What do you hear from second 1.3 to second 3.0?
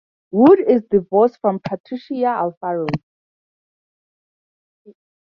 from Patricia Alfaro.